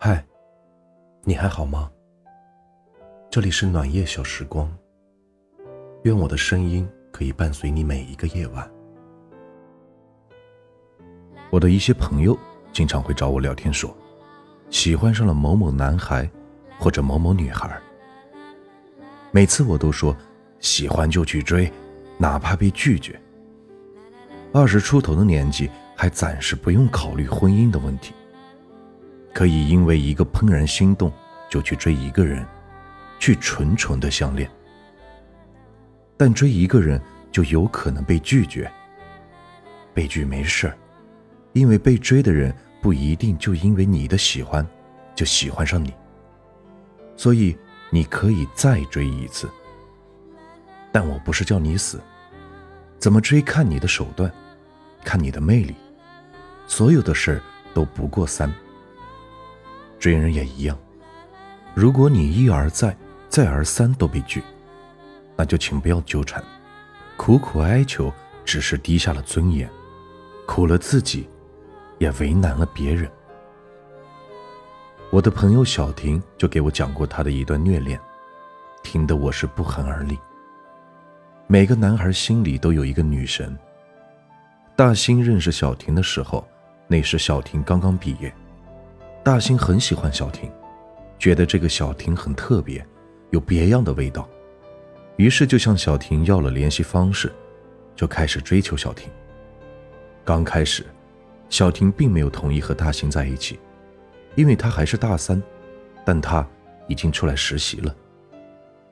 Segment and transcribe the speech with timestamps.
[0.00, 0.24] 嗨，
[1.24, 1.90] 你还好吗？
[3.28, 4.72] 这里是暖夜小时光，
[6.04, 8.70] 愿我的声音可以伴随你每一个夜晚。
[11.50, 12.38] 我的一些朋友
[12.72, 13.92] 经常会找我聊天，说
[14.70, 16.30] 喜欢上了某某男孩
[16.78, 17.76] 或者某某女孩。
[19.32, 20.16] 每次我都说
[20.60, 21.68] 喜欢就去追，
[22.18, 23.20] 哪怕被拒绝。
[24.52, 28.14] 二十出头的年纪，还暂时不用考虑婚姻的问题，
[29.32, 31.12] 可以因为一个怦然心动
[31.50, 32.44] 就去追一个人，
[33.18, 34.50] 去纯纯的相恋。
[36.16, 37.00] 但追一个人
[37.30, 38.70] 就有可能被拒绝。
[39.94, 40.72] 被拒没事
[41.52, 44.66] 因为被追的人不一定就因为你的喜欢
[45.14, 45.92] 就喜欢上你，
[47.16, 47.56] 所以
[47.90, 49.48] 你可以再追一次。
[50.92, 52.00] 但我不是叫你死。
[52.98, 53.40] 怎么追？
[53.42, 54.32] 看你的手段，
[55.04, 55.74] 看你的魅力。
[56.66, 57.40] 所有的事
[57.72, 58.52] 都不过三。
[59.98, 60.78] 追人也一样。
[61.74, 62.96] 如果你一而再、
[63.28, 64.42] 再而三都被拒，
[65.36, 66.42] 那就请不要纠缠。
[67.16, 68.12] 苦苦哀求，
[68.44, 69.68] 只是低下了尊严，
[70.46, 71.28] 苦了自己，
[71.98, 73.10] 也为难了别人。
[75.10, 77.98] 我的朋友小婷就给我讲过她的一段虐恋，
[78.82, 80.18] 听得我是不寒而栗。
[81.46, 83.56] 每个男孩心里都有一个女神。
[84.76, 86.46] 大兴认识小婷的时候，
[86.86, 88.32] 那时小婷刚刚毕业。
[89.22, 90.50] 大兴很喜欢小婷，
[91.18, 92.84] 觉得这个小婷很特别，
[93.30, 94.28] 有别样的味道，
[95.16, 97.30] 于是就向小婷要了联系方式，
[97.94, 99.10] 就开始追求小婷。
[100.24, 100.86] 刚开始，
[101.48, 103.58] 小婷并没有同意和大兴在一起，
[104.34, 105.42] 因为他还是大三，
[106.04, 106.46] 但他
[106.86, 107.94] 已经出来实习了。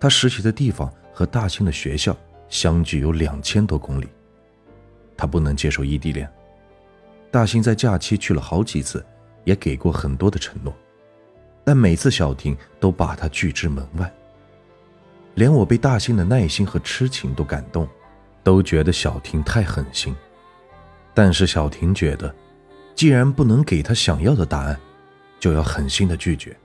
[0.00, 2.16] 他实习的地方和大兴的学校。
[2.48, 4.06] 相距有两千多公里，
[5.16, 6.30] 他不能接受异地恋。
[7.30, 9.02] 大兴在假期去了好几次，
[9.44, 10.74] 也给过很多的承诺，
[11.64, 14.12] 但每次小婷都把他拒之门外。
[15.34, 17.88] 连我被大兴的耐心和痴情都感动，
[18.42, 20.14] 都觉得小婷太狠心。
[21.14, 22.34] 但是小婷觉得，
[22.94, 24.78] 既然不能给他想要的答案，
[25.38, 26.56] 就要狠心的拒绝。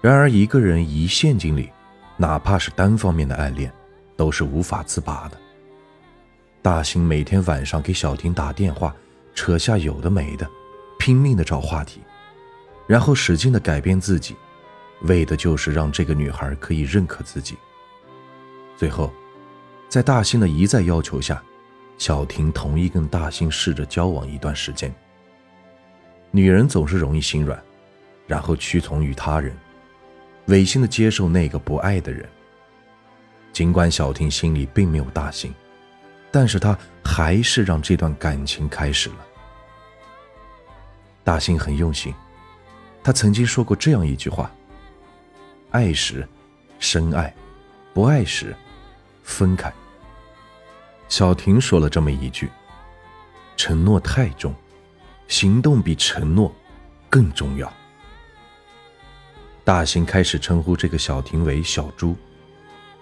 [0.00, 1.70] 然而一个人一陷进里，
[2.16, 3.72] 哪怕是单方面的暗恋。
[4.14, 5.38] 都是无法自拔的。
[6.60, 8.94] 大兴每天晚上给小婷打电话，
[9.34, 10.48] 扯下有的没的，
[11.02, 12.00] 拼命的找话题，
[12.86, 14.36] 然后使劲的改变自己，
[15.00, 17.56] 为的就是让这个女孩可以认可自己。
[18.76, 19.12] 最后，
[19.88, 21.42] 在大兴的一再要求下，
[21.98, 24.94] 小婷同意跟大兴试着交往一段时间。
[26.30, 27.60] 女人总是容易心软，
[28.28, 29.52] 然后屈从于他人，
[30.46, 32.28] 违心的接受那个不爱的人。
[33.52, 35.52] 尽管小婷心里并没有大兴，
[36.30, 39.16] 但是她还是让这段感情开始了。
[41.24, 42.14] 大兴很用心，
[43.02, 44.50] 他曾经说过这样一句话
[45.70, 46.26] ：“爱时，
[46.78, 47.32] 深爱；
[47.94, 48.54] 不爱时，
[49.22, 49.72] 分开。”
[51.08, 52.50] 小婷说了这么一句
[53.56, 54.54] ：“承诺太重，
[55.28, 56.54] 行动比承诺
[57.08, 57.72] 更重要。”
[59.64, 62.16] 大兴开始称呼这个小婷为小猪。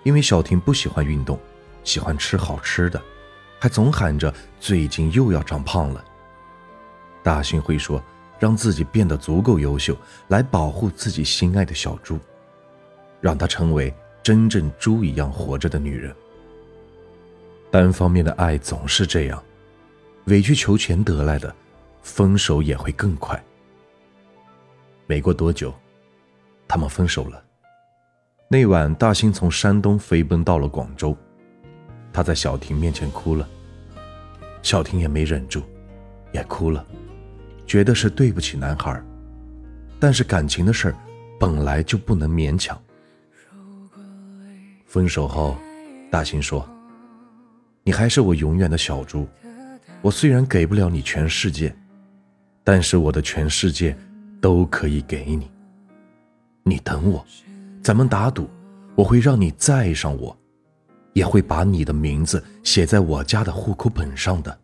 [0.02, 1.38] 因为小婷不喜欢运动，
[1.84, 3.02] 喜欢吃好吃的，
[3.58, 6.02] 还总喊着最近又要长胖了。
[7.22, 8.03] 大兴会说，
[8.38, 9.97] 让自己变得足够优秀，
[10.28, 12.19] 来保护自己心爱的小猪，
[13.20, 13.92] 让她成为
[14.22, 16.14] 真正猪一样活着的女人。
[17.70, 19.42] 单方面的爱总是这样，
[20.25, 21.54] 委曲求全得来的，
[22.03, 23.41] 分手也会更快。
[25.06, 25.75] 没过多久，
[26.66, 27.42] 他们分手了。
[28.48, 31.16] 那晚，大兴从山东飞奔到了广州，
[32.12, 33.48] 他在小婷面前哭了，
[34.62, 35.62] 小婷也没忍住，
[36.32, 36.84] 也哭了，
[37.70, 39.00] 觉得是对不起男孩，
[40.00, 40.94] 但是感情的事儿
[41.38, 42.76] 本来就不能勉强。
[44.86, 45.56] 分手后，
[46.10, 46.69] 大兴说
[47.84, 49.25] ：“你还是我永远的小猪，
[50.03, 51.72] 我虽然给不了你全世界，
[52.64, 53.97] 但是我的全世界
[54.41, 55.49] 都可以给你，
[56.64, 57.25] 你等我。”
[57.84, 58.50] 咱们打赌，
[58.96, 60.37] 我会让你再爱上我，
[61.12, 64.58] 也会把你的名字写在我家的户口本上的。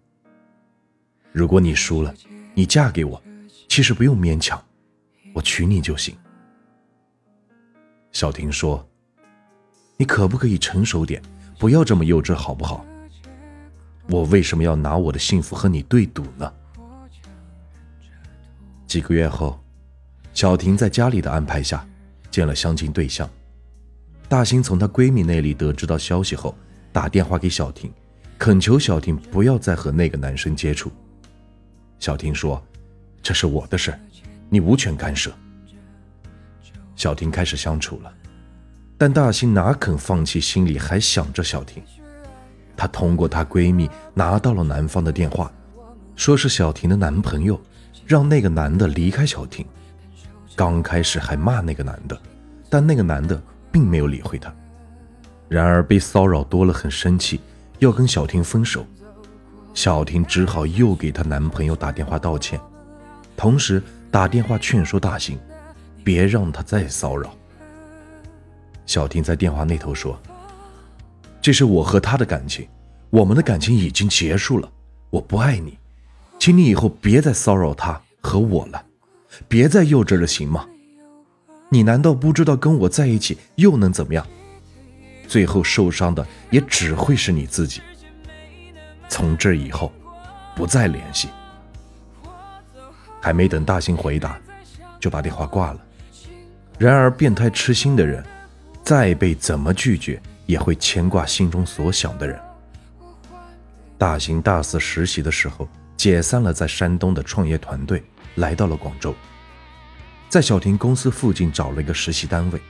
[1.31, 2.13] 如果你输了，
[2.59, 3.23] 你嫁给我，
[3.69, 4.59] 其实不用勉强，
[5.35, 6.17] 我娶你就行。
[8.13, 8.83] 小婷说
[9.99, 11.21] ：“你可不可以成熟点，
[11.59, 12.83] 不要这么幼稚，好不好？
[14.09, 16.51] 我为什么要拿我的幸福和你对赌呢？”
[18.89, 19.63] 几个月后，
[20.33, 21.87] 小婷在家里的安排下。
[22.31, 23.31] 见了相亲对象，
[24.29, 26.55] 大兴从她闺蜜那里得知到消息后，
[26.93, 27.91] 打电话给小婷，
[28.39, 30.91] 恳求小婷不要再和那个男生接触。
[32.07, 32.65] 小婷说
[33.21, 33.93] ：“这是我的事，
[34.49, 35.33] 你无权干涉。
[36.95, 38.15] 小婷开始相处了，
[38.97, 41.83] 但大兴哪肯放弃，心里还想着小婷。
[42.77, 45.51] 她通过她闺蜜拿到了男方的电话，
[46.15, 47.61] 说是小婷的男朋友
[48.07, 49.67] 让那个男的离开小婷。
[50.55, 52.17] 刚开始还骂那个男的，
[52.71, 53.43] 但那个男的
[53.73, 54.55] 并没有理会她。
[55.49, 57.41] 然而被骚扰多了，很生气，
[57.81, 58.87] 要跟小婷分手。
[59.77, 62.59] 小婷只好又给她男朋友打电话道歉，
[63.37, 63.81] 同时
[64.11, 65.39] 打电话劝说大兴，
[66.03, 67.37] 别让他再骚扰。
[68.87, 70.19] 小婷在电话那头说
[71.43, 72.67] ：“这是我和他的感情，
[73.11, 74.73] 我们的感情已经结束了，
[75.11, 75.79] 我不爱你，
[76.39, 78.83] 请你以后别再骚扰他和我了，
[79.47, 80.67] 别再幼稚了，行吗？
[81.69, 84.27] 你难道不知道跟我在一起又能怎么样？
[85.29, 87.83] 最后受伤的也只会是你自己。”
[89.09, 89.93] 从这以后，
[90.55, 91.29] 不再联系。
[93.21, 94.39] 还没等大兴回答，
[95.01, 95.81] 就把电话挂了。
[96.79, 98.25] 然而，变态痴心的人，
[98.85, 102.39] 再被怎么拒绝，也会牵挂心中所想的人。
[103.99, 105.67] 大兴大四实习的时候，
[105.97, 108.05] 解散了在山东的创业团队，
[108.35, 109.15] 来到了广州，
[110.29, 112.61] 在小婷公司附近找了一个实习单位。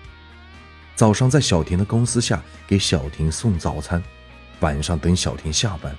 [0.94, 4.02] 早上在小婷的公司下给小婷送早餐，
[4.60, 5.94] 晚上等小婷下班。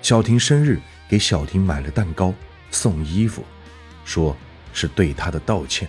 [0.00, 2.32] 小婷生日，给小婷买了蛋糕，
[2.70, 3.44] 送衣服，
[4.04, 4.36] 说
[4.72, 5.88] 是对她的道歉，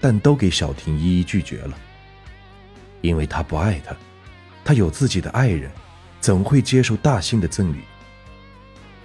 [0.00, 1.76] 但都给小婷一一拒绝了，
[3.00, 3.96] 因为他不爱他
[4.64, 5.70] 她，有自己的爱人，
[6.20, 7.78] 怎会接受大兴的赠礼？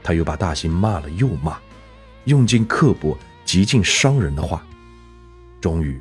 [0.03, 1.57] 他又把大兴骂了又骂，
[2.25, 4.63] 用尽刻薄、极尽伤人的话，
[5.61, 5.99] 终于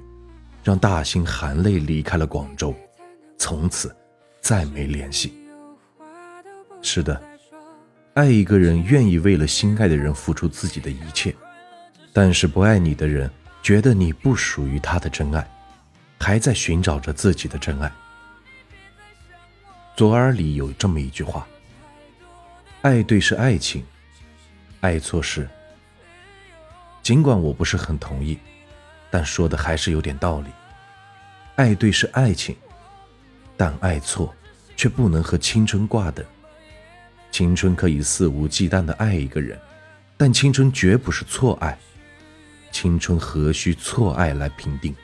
[0.65, 2.75] 让大兴含泪离开了广州，
[3.39, 3.95] 从此
[4.41, 5.33] 再没联系。
[6.83, 7.32] 是的。
[8.15, 11.35] 爱一个人，愿意为了心爱的人付出自己的一切，
[12.13, 13.31] 但是不爱你的人，
[13.63, 15.51] 觉得你不属于他的真爱，
[16.19, 17.91] 还在寻找着自己的真爱。
[19.97, 21.47] 左耳里有这么一句话
[22.83, 23.83] ：“爱对是爱情，
[24.81, 25.49] 爱错是。”
[27.03, 28.39] 尽管我不是很同意，
[29.11, 30.51] 但说的还是有点道理。
[31.57, 32.55] 爱对是爱情，
[33.57, 34.35] 但爱错，
[34.77, 36.23] 却不能和青春挂等。
[37.33, 39.59] 青春可以肆无忌惮的爱一个人，
[40.19, 41.77] 但青春绝不是错爱。
[42.71, 44.95] 青春何须错爱来评定？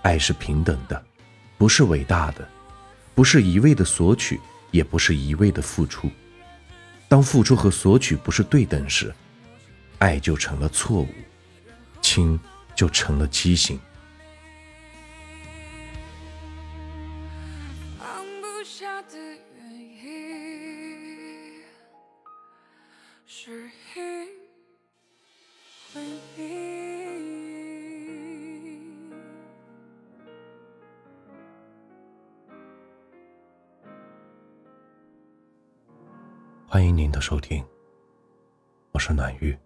[0.00, 1.04] 爱是平等的，
[1.58, 2.48] 不是伟大的，
[3.14, 6.10] 不是一味的索取，也不是一味的付出。
[7.06, 9.14] 当付出和索取不是对等时，
[9.98, 11.08] 爱就成了错误，
[12.00, 12.40] 情
[12.74, 13.78] 就成了畸形。
[17.98, 18.06] 放
[18.40, 20.35] 不下的原因
[23.46, 23.52] 只
[23.94, 24.02] 因
[25.94, 26.02] 为
[26.36, 26.42] 你。
[36.66, 37.64] 欢迎您的收听，
[38.90, 39.56] 我是暖玉，